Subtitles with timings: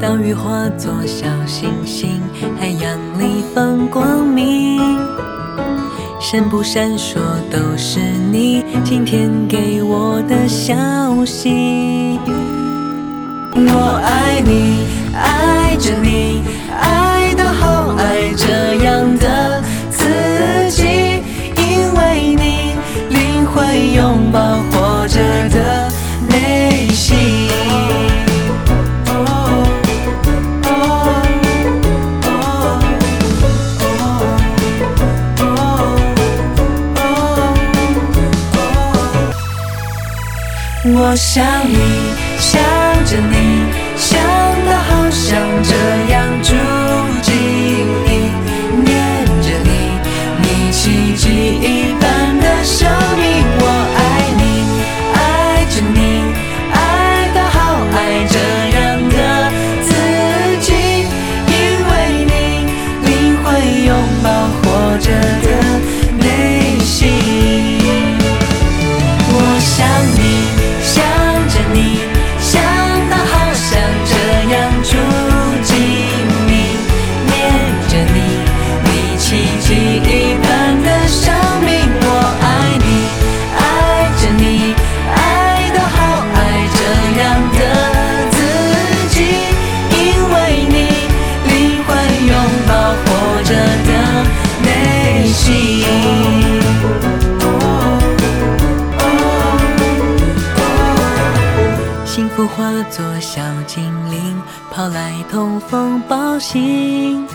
[0.00, 2.20] 岛屿化作小星星，
[2.58, 4.98] 海洋里放光明。
[6.18, 7.16] 闪不闪烁
[7.50, 7.98] 都是
[8.30, 12.18] 你今天给我的消息。
[13.54, 15.69] 我爱你，爱
[40.92, 41.76] 我想你，
[42.38, 42.60] 想
[43.04, 43.64] 着你，
[43.96, 44.18] 想
[44.66, 45.72] 到好想这
[46.12, 46.52] 样住
[47.22, 47.32] 进
[48.04, 48.08] 你，
[48.84, 49.68] 念着你，
[50.42, 51.28] 你奇迹
[51.60, 52.09] 一般。
[102.40, 107.28] 都化作小精灵，跑来通风报信。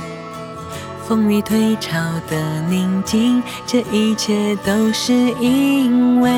[1.08, 6.31] 风雨退潮的宁静，这一切都是因为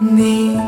[0.00, 0.58] 你。